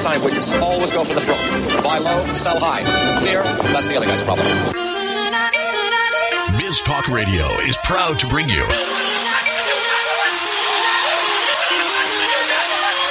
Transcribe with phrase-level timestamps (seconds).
[0.00, 0.52] sign witness.
[0.54, 1.84] Always go for the throat.
[1.84, 2.82] Buy low, sell high.
[3.20, 3.42] Fear,
[3.72, 4.46] that's the other guy's problem.
[6.58, 8.64] Biz Talk Radio is proud to bring you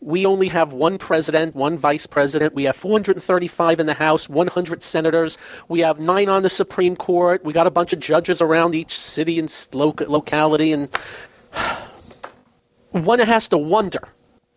[0.00, 2.54] we only have one president, one vice president.
[2.54, 5.36] We have 435 in the House, 100 senators.
[5.68, 7.44] We have nine on the Supreme Court.
[7.44, 10.88] We got a bunch of judges around each city and locality, and
[12.90, 14.08] one has to wonder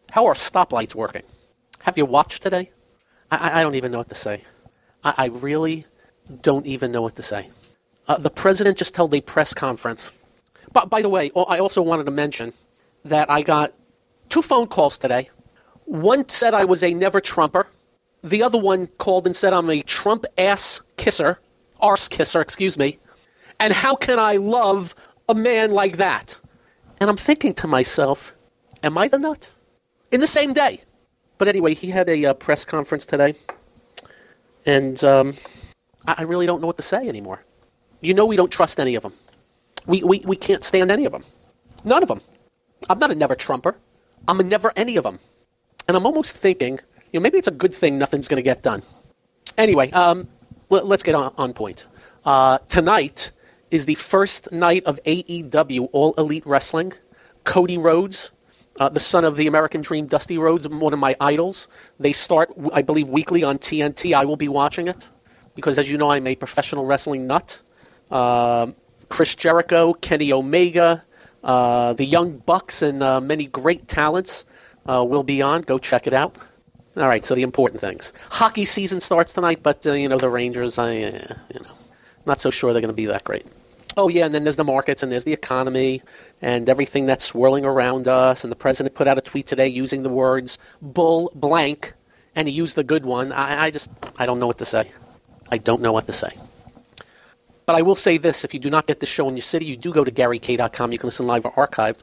[0.10, 1.24] how are stoplights working.
[1.80, 2.72] Have you watched today?
[3.30, 4.44] I, I don't even know what to say.
[5.04, 5.86] I, I really
[6.42, 7.50] don't even know what to say.
[8.08, 10.14] Uh, the president just held a press conference.
[10.72, 12.54] But by the way, I also wanted to mention
[13.06, 13.74] that I got
[14.30, 15.30] two phone calls today.
[15.86, 17.68] One said I was a never Trumper.
[18.24, 21.40] The other one called and said I'm a Trump ass kisser,
[21.80, 23.00] arse kisser, excuse me.
[23.60, 24.96] And how can I love
[25.28, 26.38] a man like that?
[27.00, 28.34] And I'm thinking to myself,
[28.82, 29.50] am I the nut?
[30.12, 30.82] In the same day.
[31.38, 33.34] But anyway, he had a uh, press conference today,
[34.66, 35.34] and um,
[36.08, 37.44] I really don't know what to say anymore.
[38.00, 39.14] You know we don't trust any of them.
[39.86, 41.24] We, we, we can't stand any of them.
[41.84, 42.22] None of them.
[42.90, 43.76] I'm not a never Trumper.
[44.28, 45.20] I'm never any of them.
[45.88, 46.80] And I'm almost thinking,
[47.12, 48.82] you know, maybe it's a good thing nothing's going to get done.
[49.58, 50.28] Anyway, um,
[50.70, 51.86] let, us get on, on point.
[52.26, 53.32] Uh, tonight
[53.70, 56.94] is the first night of AEW All Elite Wrestling.
[57.44, 58.32] Cody Rhodes,
[58.80, 61.68] uh, the son of the American Dream, Dusty Rhodes, one of my idols.
[62.00, 64.14] They start, I believe, weekly on TNT.
[64.14, 65.10] I will be watching it
[65.56, 67.60] because, as you know, I'm a professional wrestling nut.
[68.10, 68.72] Uh,
[69.10, 71.04] Chris Jericho, Kenny Omega,
[71.44, 74.46] the Young Bucks, and uh, many great talents
[74.86, 75.62] uh, will be on.
[75.62, 76.38] Go check it out.
[76.96, 78.14] All right, so the important things.
[78.30, 80.78] Hockey season starts tonight, but uh, you know the Rangers.
[80.78, 81.10] I, you
[81.60, 81.74] know,
[82.26, 83.46] not so sure they're going to be that great.
[83.98, 86.02] Oh yeah, and then there's the markets and there's the economy
[86.42, 88.44] and everything that's swirling around us.
[88.44, 91.94] And the president put out a tweet today using the words "bull blank,"
[92.36, 93.32] and he used the good one.
[93.32, 94.90] I, I just I don't know what to say.
[95.50, 96.30] I don't know what to say.
[97.66, 99.66] But I will say this if you do not get the show in your city,
[99.66, 100.92] you do go to GaryK.com.
[100.92, 102.00] You can listen live or archived.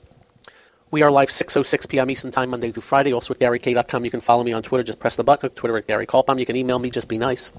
[0.90, 2.10] We are live 6.06 p.m.
[2.10, 3.12] Eastern Time, Monday through Friday.
[3.12, 4.04] Also at GaryK.com.
[4.04, 4.82] You can follow me on Twitter.
[4.82, 5.50] Just press the button.
[5.50, 6.06] Twitter at Gary.
[6.10, 6.90] You can email me.
[6.90, 7.52] Just be nice.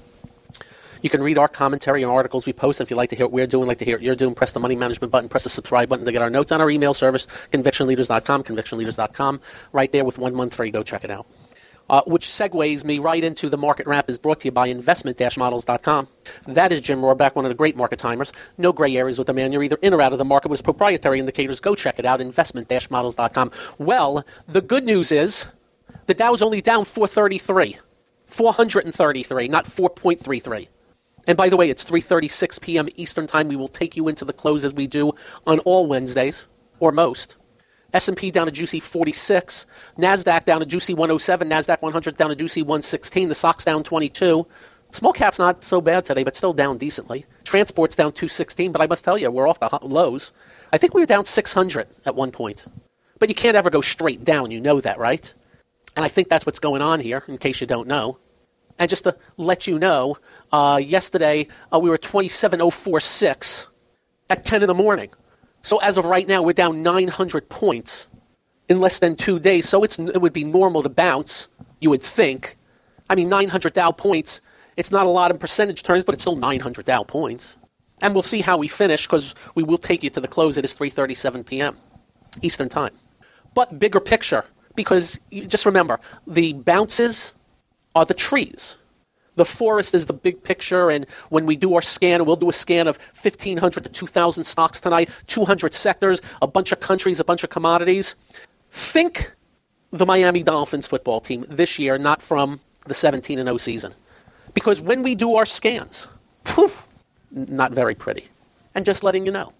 [1.00, 2.80] You can read our commentary and articles we post.
[2.80, 4.52] If you like to hear what we're doing, like to hear what you're doing, press
[4.52, 6.94] the money management button, press the subscribe button to get our notes on our email
[6.94, 9.40] service, convictionleaders.com, convictionleaders.com.
[9.72, 10.70] Right there with one month free.
[10.70, 11.26] Go check it out
[11.88, 16.08] uh, which segues me right into the market wrap is brought to you by investment-models.com.
[16.46, 18.32] That is Jim Rohrback, one of the great market timers.
[18.58, 19.52] No gray areas with the man.
[19.52, 21.60] You're either in or out of the market with proprietary indicators.
[21.60, 23.50] Go check it out, investment-models.com.
[23.78, 25.46] Well, the good news is
[26.06, 27.76] the Dow is only down 433.
[28.26, 30.68] 433, not 4.33.
[31.26, 32.88] And by the way, it's 3:36 p.m.
[32.96, 33.48] Eastern Time.
[33.48, 35.12] We will take you into the close as we do
[35.46, 36.46] on all Wednesdays,
[36.80, 37.36] or most.
[37.92, 39.66] S&P down to juicy 46,
[39.98, 44.46] Nasdaq down to juicy 107, Nasdaq 100 down to juicy 116, the SOX down 22.
[44.92, 47.24] Small caps not so bad today, but still down decently.
[47.44, 50.32] Transport's down 216, but I must tell you, we're off the lows.
[50.72, 52.66] I think we were down 600 at one point.
[53.18, 55.32] But you can't ever go straight down, you know that, right?
[55.96, 58.18] And I think that's what's going on here, in case you don't know.
[58.78, 60.16] And just to let you know,
[60.50, 63.68] uh, yesterday uh, we were 27046
[64.30, 65.10] at 10 in the morning.
[65.62, 68.08] So as of right now, we're down 900 points
[68.68, 69.68] in less than two days.
[69.68, 71.48] So it's it would be normal to bounce,
[71.80, 72.56] you would think.
[73.08, 74.40] I mean, 900 Dow points.
[74.76, 77.56] It's not a lot in percentage terms, but it's still 900 Dow points.
[78.00, 80.58] And we'll see how we finish because we will take you to the close.
[80.58, 81.76] It is 3:37 p.m.
[82.40, 82.94] Eastern Time.
[83.54, 84.44] But bigger picture,
[84.74, 87.34] because just remember, the bounces
[87.94, 88.78] are the trees.
[89.34, 92.52] The forest is the big picture, and when we do our scan, we'll do a
[92.52, 97.42] scan of 1,500 to 2,000 stocks tonight, 200 sectors, a bunch of countries, a bunch
[97.42, 98.14] of commodities.
[98.70, 99.32] Think
[99.90, 103.94] the Miami Dolphins football team this year, not from the 17 and 0 season.
[104.54, 106.08] Because when we do our scans,
[106.44, 106.86] poof,
[107.30, 108.26] not very pretty.
[108.74, 109.52] And just letting you know.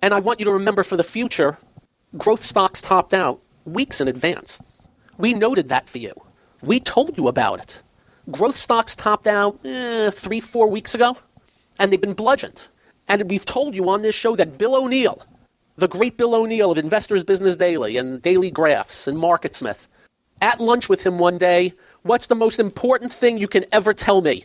[0.00, 1.58] And I want you to remember for the future,
[2.16, 4.60] growth stocks topped out weeks in advance.
[5.16, 6.14] We noted that for you.
[6.62, 7.82] We told you about it.
[8.30, 11.16] Growth stocks topped out eh, three, four weeks ago,
[11.78, 12.68] and they've been bludgeoned.
[13.08, 15.20] And we've told you on this show that Bill O'Neil,
[15.76, 19.88] the great Bill O'Neil of Investors Business Daily and Daily Graphs and MarketSmith,
[20.40, 24.20] at lunch with him one day, what's the most important thing you can ever tell
[24.20, 24.44] me?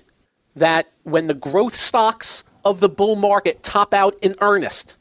[0.56, 4.98] That when the growth stocks of the bull market top out in earnest,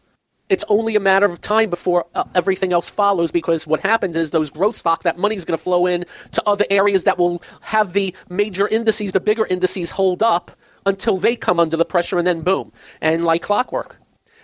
[0.48, 4.30] it's only a matter of time before uh, everything else follows because what happens is
[4.30, 7.42] those growth stocks, that money is going to flow in to other areas that will
[7.60, 10.52] have the major indices, the bigger indices hold up
[10.84, 12.72] until they come under the pressure and then boom.
[13.00, 13.98] And like clockwork.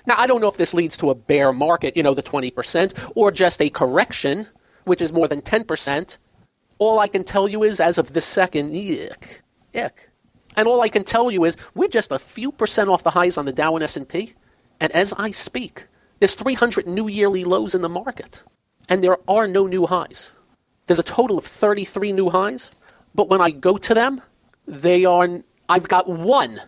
[0.05, 3.13] Now, I don't know if this leads to a bear market, you know, the 20%,
[3.15, 4.47] or just a correction,
[4.85, 6.19] which is more than 10%.
[6.79, 9.41] All I can tell you is, as of this second, yuck,
[9.73, 9.93] yuck.
[10.57, 13.39] And all I can tell you is, we're just a few percent off the highs
[13.39, 14.35] on the Dow and S&P.
[14.81, 15.87] And as I speak,
[16.23, 18.45] there's 300 new yearly lows in the market,
[18.89, 20.31] and there are no new highs.
[20.87, 22.71] There's a total of 33 new highs,
[23.13, 24.23] but when I go to them,
[24.69, 25.43] they are.
[25.69, 26.61] I've got one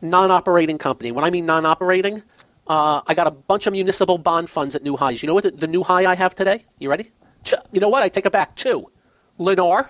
[0.00, 1.10] non-operating company.
[1.10, 2.22] When I mean non-operating,
[2.68, 5.24] uh, I got a bunch of municipal bond funds at new highs.
[5.24, 6.64] You know what the, the new high I have today?
[6.78, 7.10] You ready?
[7.42, 8.04] Ch- you know what?
[8.04, 8.54] I take it back.
[8.54, 8.92] Two,
[9.40, 9.88] Lennar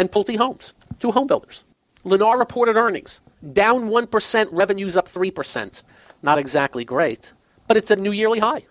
[0.00, 1.62] and Pulte Homes, two home builders.
[2.04, 3.20] Lennar reported earnings
[3.52, 5.82] down 1%, revenues up 3%.
[6.24, 7.32] Not exactly great
[7.68, 8.62] but it's a new yearly high.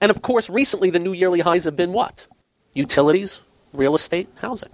[0.00, 2.26] And of course, recently the new yearly highs have been what?
[2.74, 3.40] Utilities,
[3.72, 4.72] real estate, housing.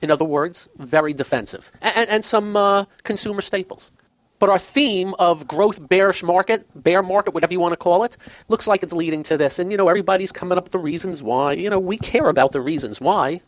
[0.00, 1.70] In other words, very defensive.
[1.82, 3.92] And, and some uh, consumer staples.
[4.38, 8.16] But our theme of growth bearish market, bear market, whatever you want to call it,
[8.48, 9.58] looks like it's leading to this.
[9.58, 11.52] And, you know, everybody's coming up with the reasons why.
[11.52, 13.42] You know, we care about the reasons why,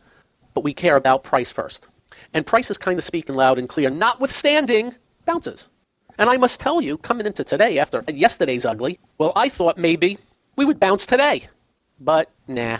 [0.53, 1.89] but we care about price first.
[2.35, 4.95] And price is kind of speaking loud and clear, notwithstanding
[5.25, 5.67] bounces.
[6.19, 10.19] And I must tell you, coming into today after yesterday's ugly, well, I thought maybe
[10.57, 11.43] we would bounce today.
[12.01, 12.79] But nah.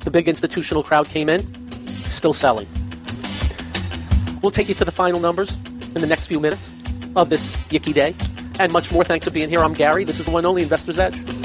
[0.00, 1.40] The big institutional crowd came in,
[1.86, 2.66] still selling.
[4.42, 6.70] We'll take you to the final numbers in the next few minutes
[7.16, 8.14] of this yicky day.
[8.60, 9.04] And much more.
[9.04, 9.60] Thanks for being here.
[9.60, 10.04] I'm Gary.
[10.04, 11.37] This is the one only Investor's Edge.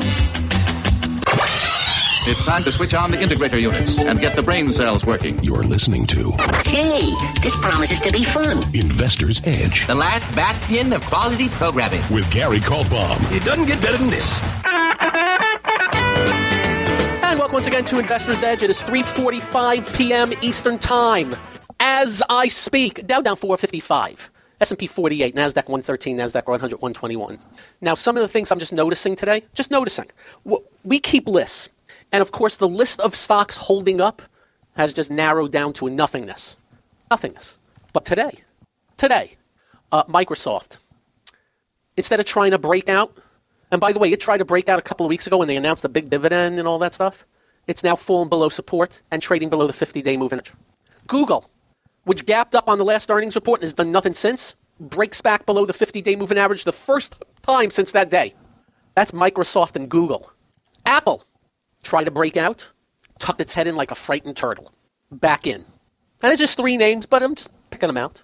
[2.25, 5.41] It's time to switch on the integrator units and get the brain cells working.
[5.43, 6.31] You're listening to
[6.65, 7.01] Hey,
[7.41, 8.63] this promises to be fun.
[8.73, 12.01] Investor's Edge The last bastion of quality programming.
[12.09, 13.29] with Gary Kaltbaum.
[13.31, 14.39] It doesn't get better than this.
[17.23, 18.63] And welcome once again to Investor's Edge.
[18.63, 20.31] It is 3:45 p.m.
[20.41, 21.35] Eastern Time.
[21.79, 24.29] As I speak, Dow down 455.
[24.61, 27.37] S&P 48, Nasdaq 113, Nasdaq 100 121.
[27.81, 30.09] Now, some of the things I'm just noticing today, just noticing.
[30.85, 31.67] We keep lists,
[32.13, 34.21] and of course, the list of stocks holding up
[34.77, 36.55] has just narrowed down to a nothingness,
[37.09, 37.57] nothingness.
[37.91, 38.31] But today,
[38.97, 39.31] today,
[39.91, 40.77] uh, Microsoft,
[41.97, 43.17] instead of trying to break out,
[43.71, 45.47] and by the way, it tried to break out a couple of weeks ago when
[45.47, 47.25] they announced the big dividend and all that stuff.
[47.65, 50.53] It's now fallen below support and trading below the 50-day moving average.
[51.07, 51.49] Google,
[52.03, 55.47] which gapped up on the last earnings report and has done nothing since, breaks back
[55.47, 58.35] below the 50-day moving average the first time since that day.
[58.93, 60.31] That's Microsoft and Google.
[60.85, 61.23] Apple
[61.83, 62.69] tried to break out,
[63.19, 64.71] tucked its head in like a frightened turtle,
[65.11, 65.63] back in.
[66.23, 68.23] And it's just three names, but I'm just picking them out.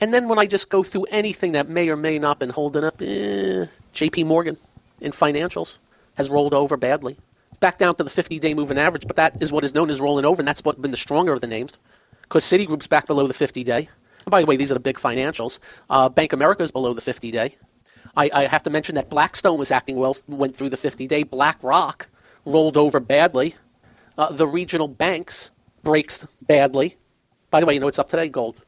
[0.00, 2.84] And then when I just go through anything that may or may not been holding
[2.84, 4.24] up, eh, J.P.
[4.24, 4.56] Morgan
[5.00, 5.78] in financials
[6.14, 7.16] has rolled over badly.
[7.48, 10.00] It's back down to the 50-day moving average, but that is what is known as
[10.00, 11.76] rolling over, and that's what's been the stronger of the names.
[12.22, 13.88] Because Citigroup's back below the 50-day.
[14.24, 15.58] And by the way, these are the big financials.
[15.88, 17.56] Uh, Bank America is below the 50-day.
[18.16, 21.24] I, I have to mention that Blackstone was acting well, went through the 50-day.
[21.24, 22.08] BlackRock
[22.48, 23.54] rolled over badly.
[24.16, 25.50] Uh, the regional banks
[25.82, 26.96] breaks badly.
[27.50, 28.28] By the way, you know what's up today?
[28.28, 28.60] Gold.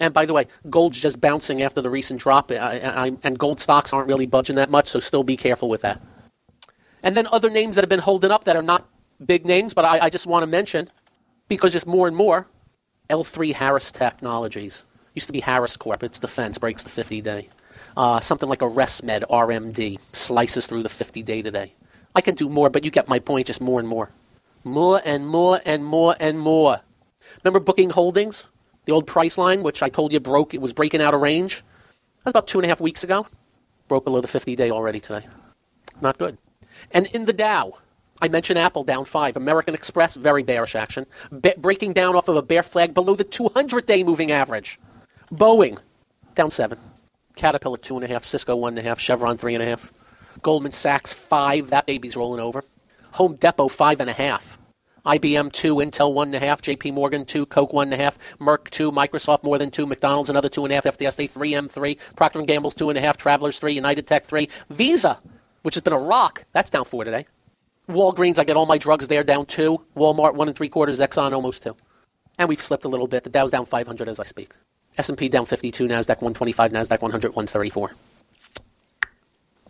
[0.00, 3.60] And by the way, gold's just bouncing after the recent drop, I, I, and gold
[3.60, 6.00] stocks aren't really budging that much, so still be careful with that.
[7.02, 8.88] And then other names that have been holding up that are not
[9.24, 10.88] big names, but I, I just want to mention
[11.48, 12.46] because just more and more,
[13.10, 14.84] L3 Harris Technologies
[15.14, 16.02] used to be Harris Corp.
[16.02, 17.48] It's defense breaks the 50-day.
[17.96, 21.74] Uh, something like a ResMed RMD slices through the 50-day today.
[22.14, 23.46] I can do more, but you get my point.
[23.46, 24.10] Just more and more,
[24.64, 26.78] more and more and more and more.
[27.42, 28.48] Remember Booking Holdings,
[28.84, 30.54] the old price line, which I told you broke.
[30.54, 31.56] It was breaking out of range.
[31.56, 33.26] That was about two and a half weeks ago.
[33.88, 35.26] Broke below the 50-day already today.
[36.00, 36.38] Not good.
[36.92, 37.74] And in the Dow,
[38.20, 39.36] I mentioned Apple down five.
[39.36, 41.06] American Express, very bearish action.
[41.40, 44.78] Be- breaking down off of a bear flag below the 200-day moving average.
[45.32, 45.78] Boeing,
[46.34, 46.78] down seven.
[47.36, 48.24] Caterpillar, two and a half.
[48.24, 49.00] Cisco, one and a half.
[49.00, 49.92] Chevron, three and a half.
[50.42, 51.70] Goldman Sachs, five.
[51.70, 52.62] That baby's rolling over.
[53.12, 54.58] Home Depot, five and a half.
[55.04, 55.76] IBM, two.
[55.76, 56.62] Intel, one and a half.
[56.62, 57.46] JP Morgan, two.
[57.46, 58.38] Coke, one and a half.
[58.38, 58.92] Merck, two.
[58.92, 59.86] Microsoft, more than two.
[59.86, 60.84] McDonald's, another two and a half.
[60.84, 61.54] FDSA, three.
[61.54, 61.98] M, three.
[62.16, 63.16] Procter & Gamble's, two and a half.
[63.16, 63.72] Travelers, three.
[63.72, 64.48] United Tech, three.
[64.68, 65.18] Visa,
[65.62, 67.26] which has been a rock, that's down four today.
[67.88, 69.80] Walgreens, I get all my drugs there down two.
[69.96, 71.00] Walmart, one and three quarters.
[71.00, 71.76] Exxon, almost two.
[72.38, 73.24] And we've slipped a little bit.
[73.24, 74.52] The Dow's down 500 as I speak.
[74.98, 77.92] S&P down 52, Nasdaq 125, Nasdaq 100, 134.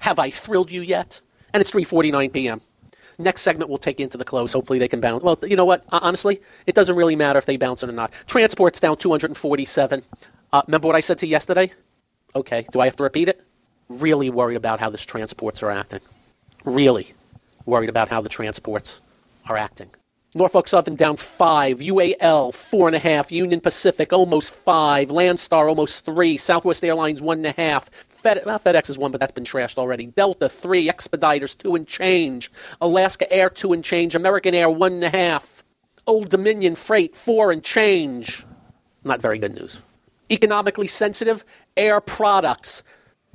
[0.01, 1.21] Have I thrilled you yet?
[1.53, 2.61] And it's 3:49 p.m.
[3.19, 4.55] Next segment, we'll take into the close.
[4.55, 5.23] Hopefully, they can bounce.
[5.23, 5.85] Well, you know what?
[5.91, 8.13] Honestly, it doesn't really matter if they bounce it or not.
[8.27, 10.03] Transport's down 247.
[10.53, 11.71] Uh, remember what I said to you yesterday?
[12.35, 12.67] Okay.
[12.73, 13.43] Do I have to repeat it?
[13.89, 16.01] Really worried about how this transports are acting.
[16.65, 17.09] Really
[17.67, 19.01] worried about how the transports
[19.47, 19.91] are acting.
[20.35, 26.05] Norfolk Southern down five, UAL four and a half, Union Pacific almost five, Landstar almost
[26.05, 29.45] three, Southwest Airlines one and a half, Fed, well, FedEx is one, but that's been
[29.45, 30.07] trashed already.
[30.07, 32.51] Delta three, Expeditors two and change,
[32.81, 35.65] Alaska Air two and change, American Air one and a half,
[36.07, 38.45] Old Dominion Freight four and change.
[39.03, 39.81] Not very good news.
[40.31, 41.45] Economically sensitive,
[41.77, 42.85] Air Products,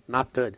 [0.07, 0.57] not good.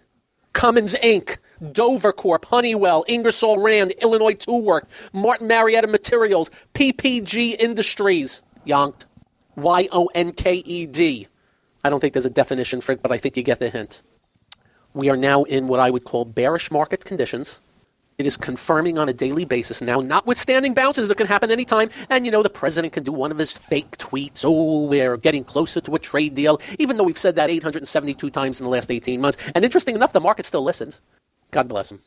[0.53, 1.37] Cummins Inc.,
[1.71, 9.05] Dover Corp., Honeywell, Ingersoll Rand, Illinois Tool Work, Martin Marietta Materials, PPG Industries, Yonked.
[9.57, 11.27] Y O N K E D.
[11.83, 14.01] I don't think there's a definition for it, but I think you get the hint.
[14.97, 17.61] We are now in what I would call bearish market conditions.
[18.17, 21.91] It is confirming on a daily basis now, notwithstanding bounces that can happen anytime.
[22.09, 24.43] And, you know, the president can do one of his fake tweets.
[24.43, 28.59] Oh, we're getting closer to a trade deal, even though we've said that 872 times
[28.59, 29.37] in the last 18 months.
[29.53, 30.99] And interesting enough, the market still listens.
[31.51, 31.99] God bless him.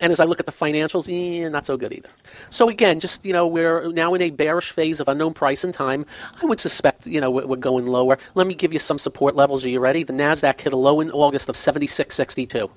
[0.00, 2.08] And as I look at the financials, eh, not so good either.
[2.50, 5.74] So again, just you know, we're now in a bearish phase of unknown price and
[5.74, 6.06] time.
[6.40, 8.18] I would suspect you know we're going lower.
[8.34, 9.64] Let me give you some support levels.
[9.66, 10.04] Are you ready?
[10.04, 12.70] The Nasdaq hit a low in August of 76.62.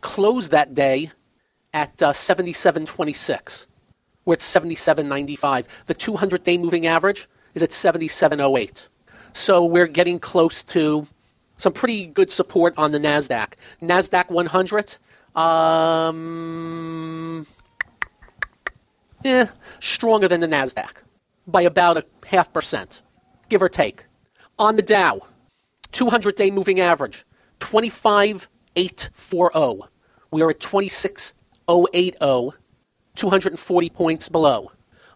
[0.00, 1.10] Closed that day
[1.72, 3.66] at uh, 77.26.
[4.24, 5.66] We're at 77.95.
[5.86, 8.88] The 200-day moving average is at 77.08.
[9.32, 11.06] So we're getting close to
[11.56, 13.52] some pretty good support on the Nasdaq.
[13.82, 14.96] Nasdaq 100
[15.34, 17.46] um,
[19.24, 21.02] yeah, stronger than the Nasdaq
[21.46, 23.02] by about a half percent,
[23.48, 24.04] give or take.
[24.58, 25.20] On the Dow,
[25.92, 27.24] 200-day moving average,
[27.60, 29.80] 25,840.
[30.30, 32.56] We are at 26,080,
[33.16, 34.70] 240 points below.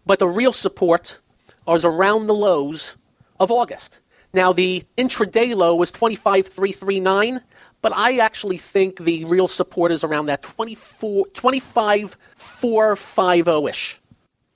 [0.05, 1.19] But the real support
[1.67, 2.95] is around the lows
[3.39, 4.01] of August.
[4.33, 7.41] Now the intraday low was 25,339
[7.85, 14.01] but I actually think the real support is around that 24, 25, 450 ish.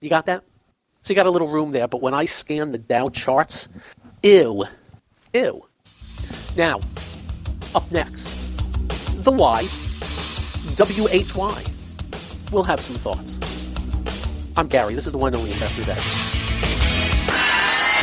[0.01, 0.43] You got that?
[1.03, 3.69] So you got a little room there, but when I scan the Dow charts,
[4.23, 4.63] ew,
[5.31, 5.65] ew.
[6.57, 6.79] Now,
[7.75, 8.25] up next,
[9.23, 9.61] the Y,
[10.79, 11.63] WHY.
[12.51, 13.37] We'll have some thoughts.
[14.57, 14.95] I'm Gary.
[14.95, 16.28] This is the one only Investors Edge.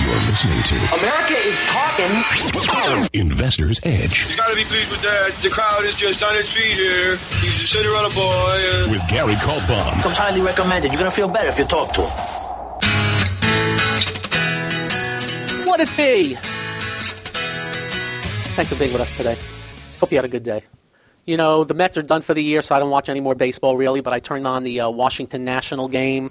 [0.07, 3.11] You're listening to America is talking.
[3.13, 5.33] Investor's Edge You gotta be pleased with that.
[5.43, 7.17] The crowd is just on its feet here.
[7.17, 8.83] He's a Cinderella boy.
[8.85, 10.01] And with Gary Kaltbaum.
[10.03, 10.93] Comes highly recommended.
[10.93, 12.09] You're gonna feel better if you talk to him.
[15.67, 16.35] What it be?
[18.55, 19.37] Thanks for being with us today.
[19.99, 20.63] Hope you had a good day.
[21.25, 23.35] You know, the Mets are done for the year, so I don't watch any more
[23.35, 26.31] baseball really, but I turned on the uh, Washington National game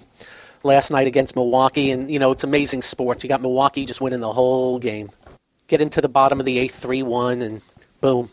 [0.66, 3.24] last night against Milwaukee, and, you know, it's amazing sports.
[3.24, 5.10] You got Milwaukee just winning the whole game.
[5.68, 7.64] Get into the bottom of the eighth, 3 1, and
[8.02, 8.30] boom.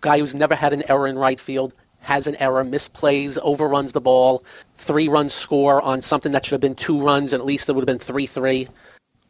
[0.00, 4.00] Guy who's never had an error in right field has an error, misplays, overruns the
[4.00, 4.44] ball,
[4.76, 7.72] three run score on something that should have been two runs, and at least it
[7.72, 8.68] would have been 3 3.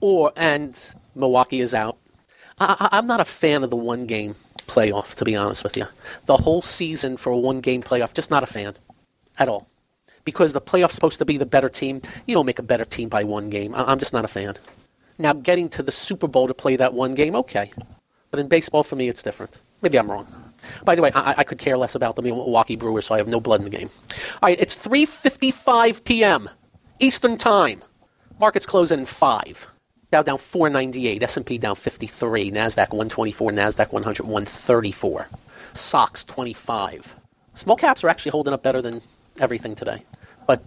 [0.01, 0.79] Or, and
[1.15, 1.97] Milwaukee is out.
[2.59, 4.35] I, I, I'm not a fan of the one game
[4.67, 5.87] playoff, to be honest with you.
[6.27, 8.75] The whole season for a one game playoff, just not a fan
[9.39, 9.67] at all.
[10.27, 12.03] Because the playoff's supposed to be the better team.
[12.27, 13.75] You don't make a better team by one game.
[13.75, 14.57] I'm just not a fan.
[15.19, 17.71] Now, getting to the Super Bowl to play that one game, okay.
[18.31, 19.59] But in baseball, for me, it's different.
[19.81, 20.27] Maybe I'm wrong.
[20.85, 23.29] By the way, I, I could care less about the Milwaukee Brewers, so I have
[23.29, 23.89] no blood in the game.
[24.43, 26.51] All right, it's 3:55 p.m.
[26.99, 27.81] Eastern Time.
[28.39, 29.67] Markets closing in five.
[30.11, 35.29] Dow down 498, S&P down 53, Nasdaq 124, Nasdaq 100 134,
[35.73, 37.17] SOX 25.
[37.55, 39.01] Small caps are actually holding up better than
[39.41, 40.05] everything today,
[40.47, 40.63] but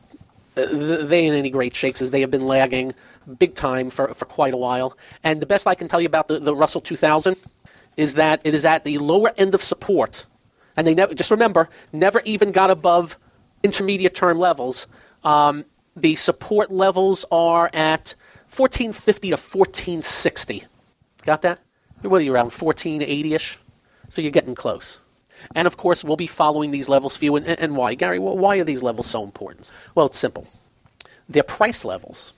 [0.58, 0.66] uh,
[1.06, 2.94] they ain't any great shakes as they have been lagging
[3.38, 4.98] big time for, for quite a while.
[5.24, 7.38] And the best I can tell you about the, the Russell 2000
[7.98, 10.26] is that it is at the lower end of support,
[10.78, 13.18] and they never just remember never even got above
[13.64, 14.88] intermediate term levels.
[15.24, 18.16] Um, the support levels are at
[18.56, 20.64] 1450 to 1460.
[21.26, 21.60] Got that?
[22.02, 23.58] What are you around 1480ish?
[24.10, 25.00] So you're getting close.
[25.56, 27.36] And of course, we'll be following these levels for you.
[27.36, 28.20] And, and why, Gary?
[28.20, 29.72] Why are these levels so important?
[29.96, 30.48] Well, it's simple.
[31.28, 32.34] They're price levels,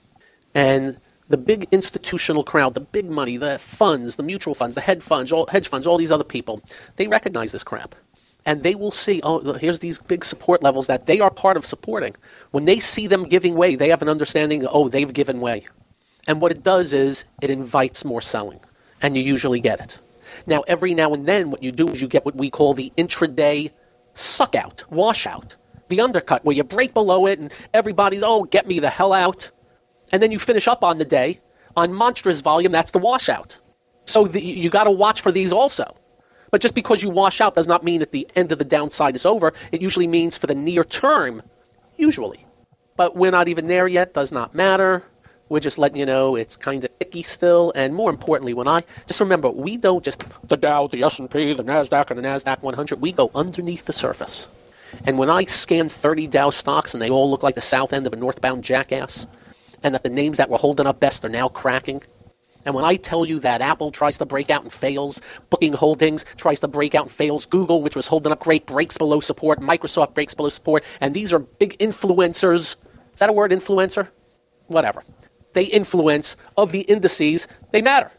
[0.54, 5.02] and the big institutional crowd, the big money, the funds, the mutual funds, the hedge
[5.02, 6.60] funds, all hedge funds, all these other people,
[6.96, 7.94] they recognize this crap.
[8.44, 11.64] And they will see, oh, here's these big support levels that they are part of
[11.64, 12.16] supporting.
[12.50, 15.66] When they see them giving way, they have an understanding, oh, they've given way.
[16.26, 18.60] And what it does is it invites more selling,
[19.00, 19.98] and you usually get it.
[20.46, 22.92] Now, every now and then, what you do is you get what we call the
[22.96, 23.70] intraday
[24.14, 25.56] suck out, washout.
[25.92, 29.50] the undercut, where you break below it and everybody's, oh, get me the hell out.
[30.10, 31.40] And then you finish up on the day
[31.76, 33.58] on monstrous volume, that's the washout.
[34.04, 35.94] So the, you got to watch for these also.
[36.50, 39.14] But just because you wash out does not mean that the end of the downside
[39.14, 39.52] is over.
[39.70, 41.42] It usually means for the near term,
[41.96, 42.44] usually.
[42.96, 45.02] But we're not even there yet, does not matter.
[45.52, 47.74] We're just letting you know it's kind of icky still.
[47.74, 51.62] And more importantly, when I just remember, we don't just the Dow, the S&P, the
[51.62, 53.02] Nasdaq, and the Nasdaq 100.
[53.02, 54.48] We go underneath the surface.
[55.04, 58.06] And when I scan 30 Dow stocks and they all look like the south end
[58.06, 59.26] of a northbound jackass,
[59.82, 62.00] and that the names that were holding up best are now cracking,
[62.64, 66.24] and when I tell you that Apple tries to break out and fails, Booking Holdings
[66.38, 69.60] tries to break out and fails, Google, which was holding up great, breaks below support,
[69.60, 72.78] Microsoft breaks below support, and these are big influencers.
[73.12, 74.08] Is that a word, influencer?
[74.68, 75.02] Whatever.
[75.52, 78.10] They influence of the indices, they matter.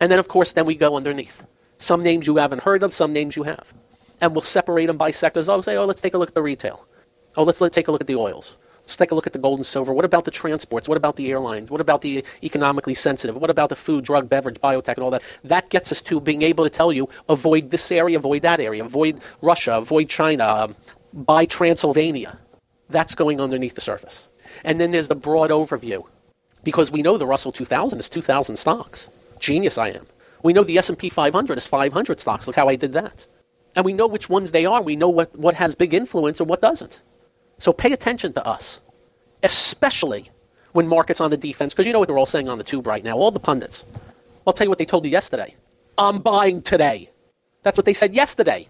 [0.00, 1.44] And then, of course, then we go underneath.
[1.78, 3.72] Some names you haven't heard of, some names you have.
[4.20, 5.48] And we'll separate them by sectors.
[5.48, 6.86] I'll say, oh, let's take a look at the retail.
[7.36, 8.56] Oh, let's, let's take a look at the oils.
[8.80, 9.92] Let's take a look at the gold and silver.
[9.92, 10.88] What about the transports?
[10.88, 11.70] What about the airlines?
[11.70, 13.36] What about the economically sensitive?
[13.36, 15.22] What about the food, drug, beverage, biotech, and all that?
[15.44, 18.84] That gets us to being able to tell you avoid this area, avoid that area,
[18.84, 20.76] avoid Russia, avoid China, um,
[21.12, 22.38] buy Transylvania.
[22.88, 24.26] That's going underneath the surface.
[24.64, 26.04] And then there's the broad overview,
[26.62, 29.08] because we know the Russell 2000 is 2,000 stocks.
[29.38, 30.06] Genius I am.
[30.42, 32.46] We know the S&P 500 is 500 stocks.
[32.46, 33.26] Look how I did that.
[33.76, 34.82] And we know which ones they are.
[34.82, 37.00] We know what, what has big influence and what doesn't.
[37.58, 38.80] So pay attention to us,
[39.42, 40.24] especially
[40.72, 42.86] when markets on the defense, because you know what they're all saying on the tube
[42.86, 43.84] right now, all the pundits.
[44.46, 45.54] I'll tell you what they told you yesterday.
[45.98, 47.10] I'm buying today.
[47.62, 48.66] That's what they said yesterday.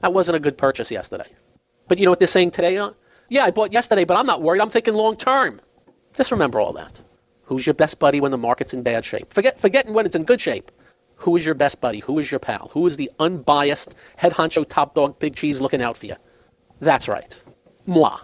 [0.00, 1.28] That wasn't a good purchase yesterday.
[1.88, 2.78] But you know what they're saying today?
[3.28, 4.60] Yeah, I bought yesterday, but I'm not worried.
[4.60, 5.60] I'm thinking long term.
[6.14, 7.00] Just remember all that.
[7.46, 9.32] Who's your best buddy when the market's in bad shape?
[9.32, 10.70] Forget forgetting when it's in good shape.
[11.20, 12.00] Who is your best buddy?
[12.00, 12.70] Who is your pal?
[12.72, 16.16] Who is the unbiased head honcho top dog big cheese looking out for you?
[16.80, 17.42] That's right.
[17.86, 18.08] Moi.
[18.08, 18.22] All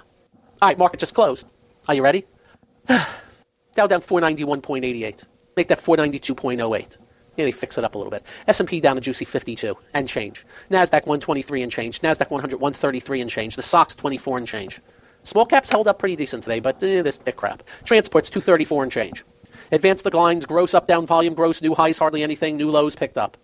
[0.60, 1.48] right, market just closed.
[1.88, 2.24] Are you ready?
[3.74, 5.24] Dow down 491.88.
[5.56, 6.96] Make that 492.08.
[7.36, 8.26] Yeah, they fix it up a little bit.
[8.46, 10.44] S&P down a juicy 52 and change.
[10.70, 12.00] Nasdaq 123 and change.
[12.00, 13.56] Nasdaq 100 133 and change.
[13.56, 14.80] The SOX 24 and change.
[15.24, 17.62] Small caps held up pretty decent today, but eh, this thick crap.
[17.84, 19.24] Transports 234 and change.
[19.70, 23.36] Advanced declines, gross up down volume, gross new highs, hardly anything, new lows picked up.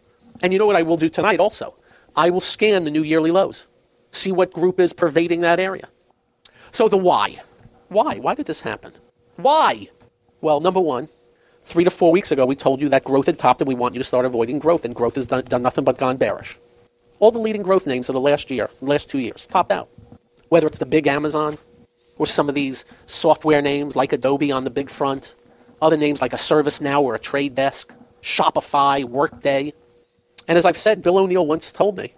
[0.43, 1.75] And you know what I will do tonight also?
[2.17, 3.67] I will scan the new yearly lows.
[4.11, 5.89] See what group is pervading that area.
[6.73, 7.37] So the why.
[7.89, 8.19] Why?
[8.19, 8.93] Why did this happen?
[9.37, 9.89] Why?
[10.41, 11.09] Well, number one,
[11.63, 13.95] three to four weeks ago, we told you that growth had topped and we want
[13.95, 16.59] you to start avoiding growth, and growth has done, done nothing but gone bearish.
[17.21, 19.89] All the leading growth names of the last year, last two years, topped out.
[20.49, 21.59] Whether it's the big Amazon
[22.19, 25.35] or some of these software names like Adobe on the big front,
[25.81, 29.73] other names like a ServiceNow or a Trade Desk, Shopify, Workday.
[30.47, 32.15] And as I've said, Bill O'Neil once told me,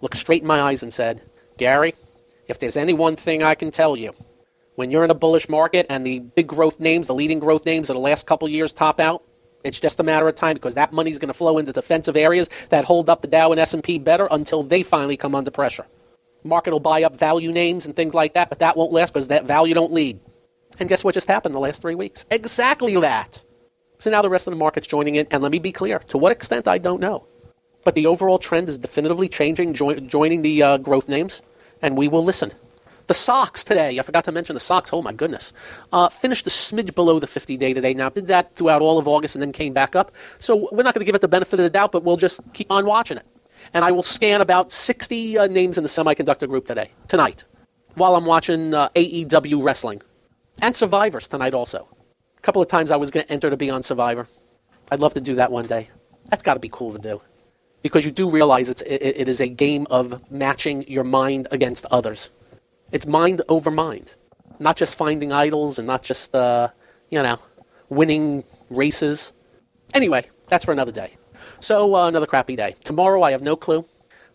[0.00, 1.22] looked straight in my eyes and said,
[1.56, 1.94] Gary,
[2.48, 4.12] if there's any one thing I can tell you,
[4.74, 7.88] when you're in a bullish market and the big growth names, the leading growth names
[7.88, 9.22] of the last couple years top out,
[9.64, 12.48] it's just a matter of time because that money's going to flow into defensive areas
[12.68, 15.86] that hold up the Dow and S&P better until they finally come under pressure.
[16.44, 19.28] Market will buy up value names and things like that, but that won't last because
[19.28, 20.20] that value don't lead.
[20.78, 22.26] And guess what just happened the last three weeks?
[22.30, 23.42] Exactly that.
[23.98, 26.18] So now the rest of the market's joining in, and let me be clear: to
[26.18, 27.26] what extent I don't know,
[27.84, 31.42] but the overall trend is definitively changing, joining the uh, growth names
[31.82, 32.52] and we will listen.
[33.06, 34.92] The SOX today, I forgot to mention the SOX.
[34.92, 35.52] Oh my goodness,
[35.92, 37.94] uh, finished a smidge below the 50-day today.
[37.94, 40.12] Now did that throughout all of August and then came back up.
[40.40, 42.40] So we're not going to give it the benefit of the doubt, but we'll just
[42.52, 43.26] keep on watching it.
[43.74, 47.44] And I will scan about 60 uh, names in the semiconductor group today, tonight,
[47.94, 50.02] while I'm watching uh, AEW wrestling
[50.60, 51.88] and Survivors tonight also.
[52.38, 54.26] A couple of times I was going to enter to be on Survivor.
[54.90, 55.88] I'd love to do that one day.
[56.26, 57.20] That's got to be cool to do
[57.82, 61.86] because you do realize it's, it, it is a game of matching your mind against
[61.86, 62.30] others.
[62.90, 64.14] It's mind over mind,
[64.58, 66.68] not just finding idols and not just uh,
[67.10, 67.38] you know
[67.88, 69.32] winning races.
[69.94, 71.16] Anyway, that's for another day.
[71.66, 72.76] So uh, another crappy day.
[72.84, 73.84] Tomorrow I have no clue.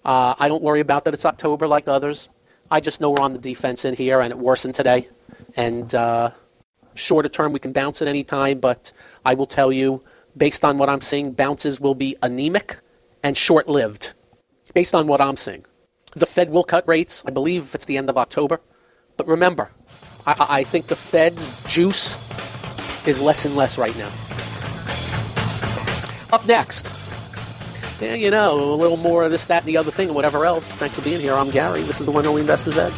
[0.04, 2.28] Uh, I don't worry about that it's October like others.
[2.70, 5.08] I just know we're on the defense in here and it worsened today.
[5.56, 6.32] And uh,
[6.94, 8.91] shorter term we can bounce at any time, but
[9.24, 10.04] I will tell you,
[10.36, 12.76] based on what I'm seeing, bounces will be anemic
[13.24, 14.12] and short lived,
[14.74, 15.63] based on what I'm seeing.
[16.17, 17.24] The Fed will cut rates.
[17.26, 18.60] I believe it's the end of October.
[19.15, 19.70] But remember,
[20.28, 22.17] I, I think the Fed's juice
[23.08, 24.12] is less and less right now.
[26.34, 27.01] Up next,
[28.02, 30.44] yeah, you know, a little more of this, that, and the other thing, and whatever
[30.46, 30.72] else.
[30.74, 31.34] Thanks for being here.
[31.34, 31.82] I'm Gary.
[31.82, 32.94] This is the one only Investor's Edge.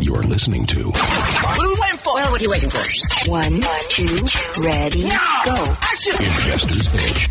[0.00, 0.90] You're listening to.
[0.90, 2.14] What are we waiting for?
[2.14, 3.30] Well, what are you waiting for?
[3.30, 4.26] One, two,
[4.62, 5.76] ready, go.
[5.82, 6.14] Action!
[6.14, 7.28] Investor's Edge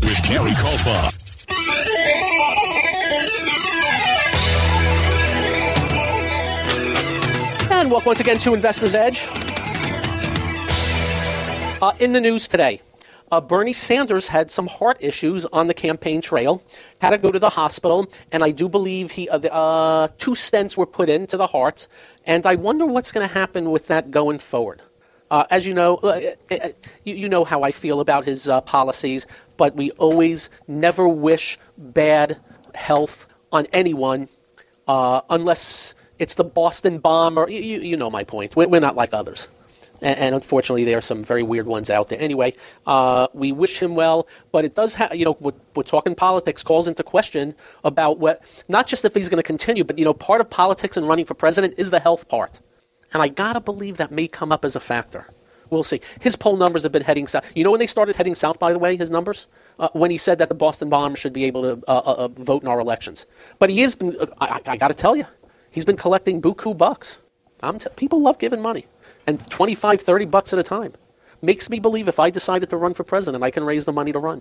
[0.00, 1.12] with Gary Kaltbaum.
[7.70, 9.28] And welcome once again to Investor's Edge.
[11.82, 12.80] Uh, in the news today,
[13.30, 16.62] uh, Bernie Sanders had some heart issues on the campaign trail,
[17.00, 20.76] had to go to the hospital, and I do believe he uh, uh two stents
[20.76, 21.88] were put into the heart,
[22.24, 24.82] and I wonder what's going to happen with that going forward.
[25.28, 26.20] Uh, as you know, uh,
[27.02, 32.38] you, you, know how I feel about his policies, but we always never wish bad
[32.72, 34.28] health on anyone
[34.86, 38.54] unless it's the Boston bomb, or you, you know my point.
[38.54, 39.48] We're, we're not like others
[40.02, 42.20] and, and, unfortunately there are some very weird ones out there.
[42.20, 42.54] Anyway,
[42.86, 46.62] uh, we wish him well, but it does have, you know, we're, we're, talking politics
[46.62, 47.54] calls into question
[47.84, 50.96] about what, not just if he's going to continue, but, you know, part of politics
[50.96, 52.60] and running for president is the health part.
[53.12, 55.26] And I got to believe that may come up as a factor.
[55.70, 56.00] We'll see.
[56.20, 57.50] His poll numbers have been heading south.
[57.56, 59.48] You know when they started heading south, by the way, his numbers?
[59.78, 62.28] Uh, when he said that the Boston bombers should be able to uh, uh, uh
[62.28, 63.26] vote in our elections.
[63.58, 65.26] But he has been, uh, I, I got to tell you,
[65.70, 67.18] he's been collecting buku bucks.
[67.62, 68.86] T- people love giving money
[69.26, 70.92] and 25, 30 bucks at a time.
[71.42, 74.12] Makes me believe if I decided to run for president, I can raise the money
[74.12, 74.40] to run.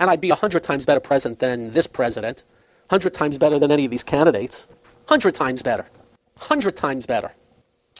[0.00, 2.42] And I'd be a hundred times better president than this president.
[2.88, 4.66] Hundred times better than any of these candidates.
[5.06, 5.86] Hundred times better.
[6.38, 7.30] Hundred times better.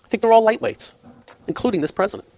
[0.05, 0.93] I think they're all lightweights,
[1.47, 2.29] including this president.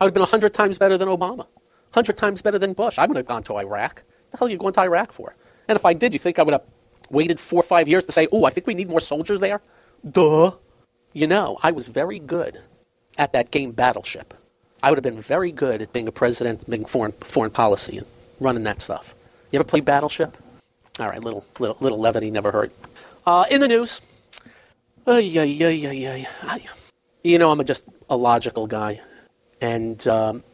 [0.00, 1.46] I would have been a hundred times better than Obama.
[1.92, 2.98] Hundred times better than Bush.
[2.98, 4.02] I wouldn't have gone to Iraq.
[4.02, 5.34] What the hell are you going to Iraq for?
[5.66, 6.64] And if I did, you think I would have
[7.10, 9.62] waited four or five years to say, oh, I think we need more soldiers there?
[10.08, 10.52] Duh.
[11.14, 12.60] You know, I was very good
[13.18, 14.32] at that game Battleship.
[14.82, 18.06] I would have been very good at being a president, being foreign foreign policy, and
[18.40, 19.14] running that stuff.
[19.50, 20.36] You ever play Battleship?
[21.00, 22.72] All right, little little little levity never hurt.
[23.26, 24.00] Uh, in the news,
[25.06, 26.24] uh, yeah, yeah, yeah, yeah.
[27.24, 29.00] You know, I'm just a logical guy,
[29.60, 30.44] and um,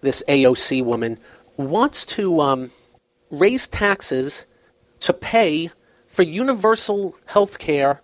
[0.00, 1.18] this AOC woman
[1.56, 2.70] wants to um,
[3.30, 4.46] raise taxes
[5.00, 5.70] to pay
[6.06, 8.00] for universal health care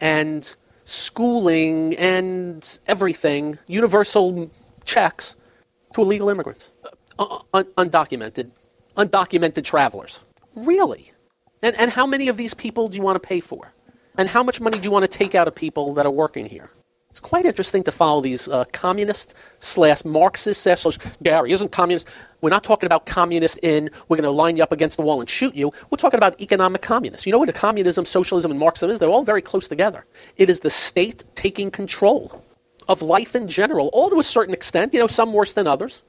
[0.00, 0.56] and
[0.90, 4.50] schooling and everything, universal
[4.84, 5.36] checks
[5.94, 6.70] to illegal immigrants,
[7.18, 8.50] uh, un- undocumented,
[8.96, 10.20] undocumented travelers.
[10.56, 11.12] Really?
[11.62, 13.72] And, and how many of these people do you want to pay for?
[14.18, 16.46] And how much money do you want to take out of people that are working
[16.46, 16.70] here?
[17.10, 22.08] It's quite interesting to follow these uh, communist slash Marxist slash Gary isn't communist.
[22.40, 25.18] We're not talking about communist in we're going to line you up against the wall
[25.18, 25.72] and shoot you.
[25.90, 27.26] We're talking about economic communists.
[27.26, 29.00] You know what a communism, socialism, and Marxism is?
[29.00, 30.06] They're all very close together.
[30.36, 32.44] It is the state taking control
[32.86, 34.94] of life in general, all to a certain extent.
[34.94, 36.02] You know, some worse than others.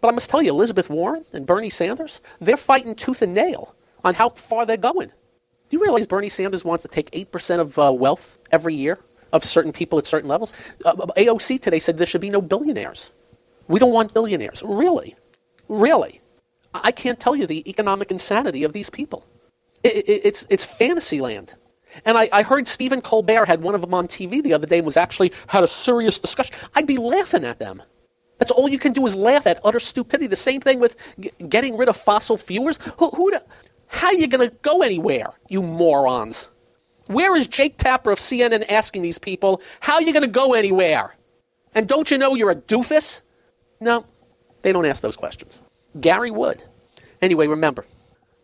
[0.00, 3.76] But I must tell you, Elizabeth Warren and Bernie Sanders, they're fighting tooth and nail
[4.02, 5.12] on how far they're going.
[5.68, 8.98] Do you realize Bernie Sanders wants to take 8% of uh, wealth every year
[9.32, 10.54] of certain people at certain levels.
[10.84, 13.12] Uh, AOC today said there should be no billionaires.
[13.66, 14.62] We don't want billionaires.
[14.64, 15.14] Really?
[15.68, 16.20] Really?
[16.72, 19.26] I can't tell you the economic insanity of these people.
[19.82, 21.54] It, it, it's, it's fantasy land.
[22.04, 24.78] And I, I, heard Stephen Colbert had one of them on TV the other day
[24.78, 26.54] and was actually had a serious discussion.
[26.74, 27.82] I'd be laughing at them.
[28.38, 30.28] That's all you can do is laugh at utter stupidity.
[30.28, 32.78] The same thing with g- getting rid of fossil fuels.
[32.98, 33.32] Who, who,
[33.86, 36.48] how are you going to go anywhere, you morons?
[37.08, 40.52] Where is Jake Tapper of CNN asking these people, how are you going to go
[40.52, 41.14] anywhere?
[41.74, 43.22] And don't you know you're a doofus?
[43.80, 44.04] No,
[44.60, 45.60] they don't ask those questions.
[45.98, 46.62] Gary would.
[47.22, 47.86] Anyway, remember,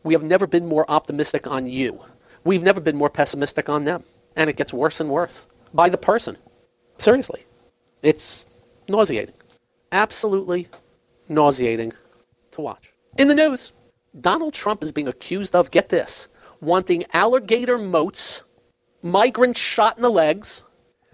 [0.02, 2.00] we have never been more optimistic on you.
[2.42, 4.02] We've never been more pessimistic on them.
[4.34, 6.38] And it gets worse and worse by the person.
[6.98, 7.44] Seriously.
[8.02, 8.46] It's
[8.88, 9.34] nauseating.
[9.92, 10.68] Absolutely
[11.28, 11.92] nauseating
[12.52, 12.92] to watch.
[13.18, 13.72] In the news,
[14.18, 16.28] Donald Trump is being accused of, get this,
[16.60, 18.42] wanting alligator moats
[19.04, 20.64] migrants shot in the legs,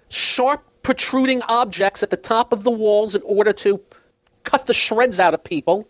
[0.09, 3.83] sharp protruding objects at the top of the walls in order to
[4.45, 5.87] cut the shreds out of people.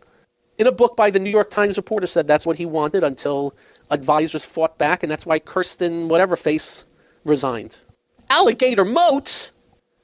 [0.59, 3.55] In a book by the New York Times reporter said that's what he wanted until
[3.91, 6.85] advisors fought back, and that's why Kirstjen whatever face
[7.25, 7.79] resigned.
[8.29, 9.53] Alligator moats.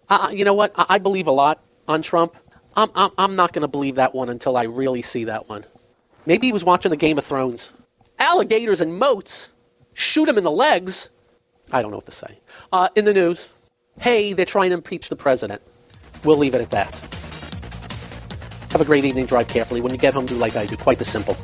[0.09, 0.73] Uh, you know what?
[0.77, 2.37] I, I, believe a lot on Trump.
[2.77, 5.65] I'm, I'm, I'm not going to believe that one until I really see that one.
[6.25, 7.73] Maybe he was watching the Game of Thrones.
[8.19, 9.51] Alligators and moats.
[9.95, 11.11] Shoot him in the legs.
[11.73, 12.39] I don't know what to say.
[12.73, 13.49] Uh, in the news,
[14.01, 15.63] hey, they're trying to impeach the president.
[16.25, 16.99] We'll leave it at that.
[18.73, 19.27] Have a great evening.
[19.27, 19.81] Drive carefully.
[19.81, 20.77] When you get home, do like I do.
[20.77, 21.37] Quite the simple.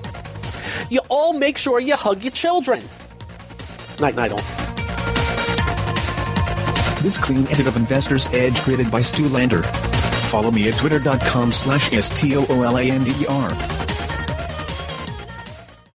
[0.90, 2.82] You all make sure you hug your children.
[4.00, 4.40] Night, night, all.
[7.02, 9.62] This clean edit of Investor's Edge created by Stu Lander.
[10.30, 13.81] Follow me at twitter.com slash S-T-O-O-L-A-N-D-E-R.